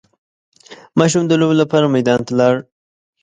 [0.97, 2.55] ماشوم د لوبو لپاره میدان ته لاړ.